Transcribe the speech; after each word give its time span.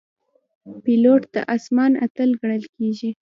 پیلوټ 0.83 1.21
د 1.33 1.35
آسمان 1.55 1.91
اتل 2.05 2.29
ګڼل 2.41 2.63
کېږي. 2.75 3.09